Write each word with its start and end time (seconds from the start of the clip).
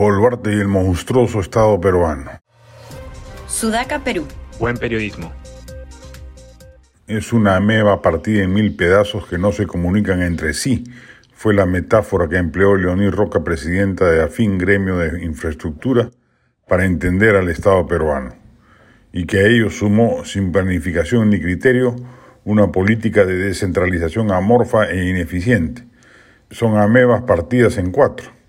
Boluarte 0.00 0.50
y 0.50 0.58
el 0.58 0.66
monstruoso 0.66 1.40
Estado 1.40 1.78
peruano. 1.78 2.30
Sudaca, 3.46 3.98
Perú. 4.02 4.26
Buen 4.58 4.78
periodismo. 4.78 5.30
Es 7.06 7.34
una 7.34 7.56
ameba 7.56 8.00
partida 8.00 8.42
en 8.42 8.54
mil 8.54 8.74
pedazos 8.76 9.26
que 9.26 9.36
no 9.36 9.52
se 9.52 9.66
comunican 9.66 10.22
entre 10.22 10.54
sí. 10.54 10.84
Fue 11.34 11.52
la 11.52 11.66
metáfora 11.66 12.30
que 12.30 12.38
empleó 12.38 12.76
Leonid 12.76 13.10
Roca, 13.10 13.44
presidenta 13.44 14.10
de 14.10 14.22
AFIN 14.22 14.56
Gremio 14.56 14.96
de 14.96 15.22
Infraestructura, 15.22 16.08
para 16.66 16.86
entender 16.86 17.36
al 17.36 17.50
Estado 17.50 17.86
peruano. 17.86 18.34
Y 19.12 19.26
que 19.26 19.40
a 19.40 19.46
ello 19.48 19.68
sumó, 19.68 20.24
sin 20.24 20.50
planificación 20.50 21.28
ni 21.28 21.42
criterio, 21.42 21.94
una 22.46 22.72
política 22.72 23.26
de 23.26 23.34
descentralización 23.34 24.32
amorfa 24.32 24.88
e 24.88 25.10
ineficiente. 25.10 25.84
Son 26.50 26.78
amebas 26.78 27.24
partidas 27.24 27.76
en 27.76 27.90
cuatro. 27.90 28.39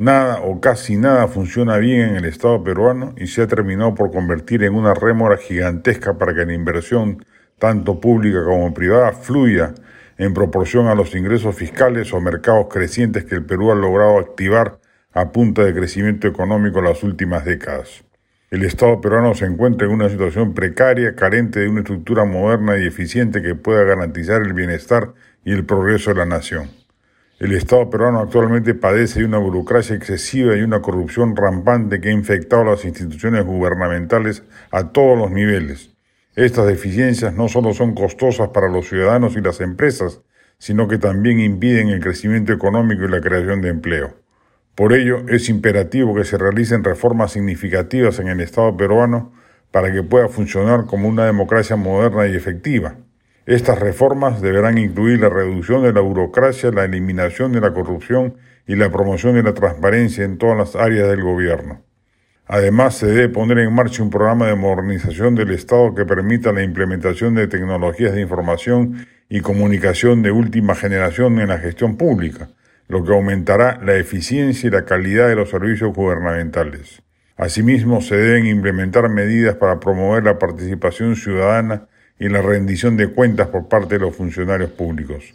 Nada 0.00 0.40
o 0.40 0.62
casi 0.62 0.96
nada 0.96 1.28
funciona 1.28 1.76
bien 1.76 2.00
en 2.00 2.16
el 2.16 2.24
Estado 2.24 2.64
peruano 2.64 3.14
y 3.18 3.26
se 3.26 3.42
ha 3.42 3.46
terminado 3.46 3.94
por 3.94 4.10
convertir 4.10 4.64
en 4.64 4.74
una 4.74 4.94
rémora 4.94 5.36
gigantesca 5.36 6.16
para 6.16 6.34
que 6.34 6.46
la 6.46 6.54
inversión, 6.54 7.22
tanto 7.58 8.00
pública 8.00 8.42
como 8.42 8.72
privada, 8.72 9.12
fluya 9.12 9.74
en 10.16 10.32
proporción 10.32 10.86
a 10.86 10.94
los 10.94 11.14
ingresos 11.14 11.54
fiscales 11.54 12.14
o 12.14 12.20
mercados 12.22 12.68
crecientes 12.70 13.26
que 13.26 13.34
el 13.34 13.44
Perú 13.44 13.72
ha 13.72 13.74
logrado 13.74 14.18
activar 14.18 14.78
a 15.12 15.32
punta 15.32 15.64
de 15.64 15.74
crecimiento 15.74 16.26
económico 16.26 16.78
en 16.78 16.86
las 16.86 17.02
últimas 17.02 17.44
décadas. 17.44 18.02
El 18.50 18.64
Estado 18.64 19.02
peruano 19.02 19.34
se 19.34 19.44
encuentra 19.44 19.86
en 19.86 19.92
una 19.92 20.08
situación 20.08 20.54
precaria, 20.54 21.14
carente 21.14 21.60
de 21.60 21.68
una 21.68 21.80
estructura 21.80 22.24
moderna 22.24 22.78
y 22.78 22.86
eficiente 22.86 23.42
que 23.42 23.54
pueda 23.54 23.84
garantizar 23.84 24.40
el 24.40 24.54
bienestar 24.54 25.12
y 25.44 25.52
el 25.52 25.66
progreso 25.66 26.08
de 26.08 26.16
la 26.16 26.24
nación. 26.24 26.70
El 27.40 27.54
Estado 27.54 27.88
peruano 27.88 28.20
actualmente 28.20 28.74
padece 28.74 29.20
de 29.20 29.24
una 29.24 29.38
burocracia 29.38 29.96
excesiva 29.96 30.58
y 30.58 30.60
una 30.60 30.82
corrupción 30.82 31.34
rampante 31.34 31.98
que 31.98 32.10
ha 32.10 32.12
infectado 32.12 32.64
las 32.64 32.84
instituciones 32.84 33.46
gubernamentales 33.46 34.42
a 34.70 34.92
todos 34.92 35.16
los 35.16 35.30
niveles. 35.30 35.90
Estas 36.36 36.66
deficiencias 36.66 37.32
no 37.32 37.48
solo 37.48 37.72
son 37.72 37.94
costosas 37.94 38.50
para 38.50 38.68
los 38.68 38.90
ciudadanos 38.90 39.36
y 39.36 39.40
las 39.40 39.62
empresas, 39.62 40.20
sino 40.58 40.86
que 40.86 40.98
también 40.98 41.40
impiden 41.40 41.88
el 41.88 42.00
crecimiento 42.00 42.52
económico 42.52 43.04
y 43.04 43.08
la 43.08 43.22
creación 43.22 43.62
de 43.62 43.70
empleo. 43.70 44.16
Por 44.74 44.92
ello, 44.92 45.26
es 45.30 45.48
imperativo 45.48 46.14
que 46.14 46.24
se 46.24 46.36
realicen 46.36 46.84
reformas 46.84 47.32
significativas 47.32 48.18
en 48.18 48.28
el 48.28 48.42
Estado 48.42 48.76
peruano 48.76 49.32
para 49.70 49.90
que 49.90 50.02
pueda 50.02 50.28
funcionar 50.28 50.84
como 50.84 51.08
una 51.08 51.24
democracia 51.24 51.76
moderna 51.76 52.26
y 52.26 52.36
efectiva. 52.36 52.96
Estas 53.50 53.80
reformas 53.80 54.40
deberán 54.40 54.78
incluir 54.78 55.18
la 55.18 55.28
reducción 55.28 55.82
de 55.82 55.92
la 55.92 56.00
burocracia, 56.00 56.70
la 56.70 56.84
eliminación 56.84 57.50
de 57.50 57.60
la 57.60 57.72
corrupción 57.74 58.36
y 58.64 58.76
la 58.76 58.92
promoción 58.92 59.34
de 59.34 59.42
la 59.42 59.54
transparencia 59.54 60.24
en 60.24 60.38
todas 60.38 60.56
las 60.56 60.76
áreas 60.76 61.08
del 61.08 61.24
gobierno. 61.24 61.82
Además, 62.46 62.94
se 62.94 63.06
debe 63.06 63.28
poner 63.28 63.58
en 63.58 63.72
marcha 63.74 64.04
un 64.04 64.10
programa 64.10 64.46
de 64.46 64.54
modernización 64.54 65.34
del 65.34 65.50
Estado 65.50 65.96
que 65.96 66.04
permita 66.04 66.52
la 66.52 66.62
implementación 66.62 67.34
de 67.34 67.48
tecnologías 67.48 68.14
de 68.14 68.20
información 68.20 69.08
y 69.28 69.40
comunicación 69.40 70.22
de 70.22 70.30
última 70.30 70.76
generación 70.76 71.40
en 71.40 71.48
la 71.48 71.58
gestión 71.58 71.96
pública, 71.96 72.50
lo 72.86 73.02
que 73.02 73.12
aumentará 73.12 73.80
la 73.84 73.96
eficiencia 73.96 74.68
y 74.68 74.70
la 74.70 74.84
calidad 74.84 75.26
de 75.26 75.34
los 75.34 75.50
servicios 75.50 75.92
gubernamentales. 75.92 77.02
Asimismo, 77.36 78.00
se 78.00 78.16
deben 78.16 78.46
implementar 78.46 79.08
medidas 79.08 79.56
para 79.56 79.80
promover 79.80 80.22
la 80.22 80.38
participación 80.38 81.16
ciudadana 81.16 81.88
y 82.20 82.28
la 82.28 82.42
rendición 82.42 82.96
de 82.98 83.08
cuentas 83.08 83.48
por 83.48 83.66
parte 83.66 83.94
de 83.94 84.02
los 84.04 84.14
funcionarios 84.14 84.70
públicos. 84.70 85.34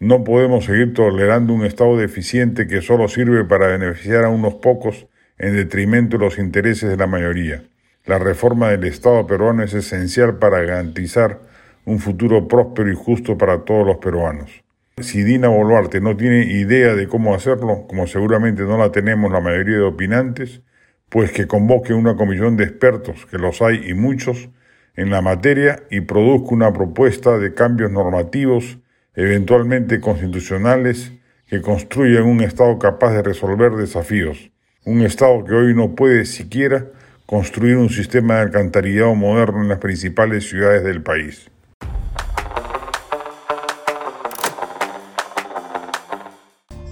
No 0.00 0.24
podemos 0.24 0.64
seguir 0.64 0.94
tolerando 0.94 1.54
un 1.54 1.64
Estado 1.64 1.96
deficiente 1.96 2.66
que 2.66 2.82
solo 2.82 3.06
sirve 3.06 3.44
para 3.44 3.68
beneficiar 3.68 4.24
a 4.24 4.28
unos 4.28 4.54
pocos 4.54 5.06
en 5.38 5.54
detrimento 5.54 6.18
de 6.18 6.24
los 6.24 6.38
intereses 6.38 6.90
de 6.90 6.96
la 6.96 7.06
mayoría. 7.06 7.62
La 8.04 8.18
reforma 8.18 8.70
del 8.70 8.82
Estado 8.82 9.24
peruano 9.28 9.62
es 9.62 9.74
esencial 9.74 10.38
para 10.38 10.60
garantizar 10.62 11.38
un 11.84 12.00
futuro 12.00 12.48
próspero 12.48 12.90
y 12.90 12.96
justo 12.96 13.38
para 13.38 13.60
todos 13.60 13.86
los 13.86 13.98
peruanos. 13.98 14.50
Si 15.00 15.22
Dina 15.22 15.48
Boluarte 15.48 16.00
no 16.00 16.16
tiene 16.16 16.46
idea 16.46 16.96
de 16.96 17.06
cómo 17.06 17.32
hacerlo, 17.32 17.86
como 17.88 18.08
seguramente 18.08 18.64
no 18.64 18.76
la 18.76 18.90
tenemos 18.90 19.30
la 19.30 19.40
mayoría 19.40 19.76
de 19.76 19.82
opinantes, 19.82 20.62
pues 21.08 21.30
que 21.30 21.46
convoque 21.46 21.94
una 21.94 22.16
comisión 22.16 22.56
de 22.56 22.64
expertos, 22.64 23.24
que 23.26 23.38
los 23.38 23.62
hay 23.62 23.88
y 23.88 23.94
muchos, 23.94 24.48
en 24.96 25.10
la 25.10 25.20
materia 25.20 25.82
y 25.90 26.00
produzca 26.00 26.54
una 26.54 26.72
propuesta 26.72 27.38
de 27.38 27.54
cambios 27.54 27.90
normativos, 27.90 28.78
eventualmente 29.14 30.00
constitucionales, 30.00 31.12
que 31.46 31.60
construyan 31.60 32.24
un 32.24 32.40
Estado 32.40 32.78
capaz 32.78 33.12
de 33.12 33.22
resolver 33.22 33.72
desafíos. 33.72 34.50
Un 34.84 35.02
Estado 35.02 35.44
que 35.44 35.52
hoy 35.54 35.74
no 35.74 35.94
puede 35.94 36.24
siquiera 36.24 36.86
construir 37.26 37.76
un 37.76 37.90
sistema 37.90 38.36
de 38.36 38.40
alcantarillado 38.40 39.14
moderno 39.14 39.62
en 39.62 39.68
las 39.68 39.78
principales 39.78 40.48
ciudades 40.48 40.82
del 40.82 41.02
país. 41.02 41.51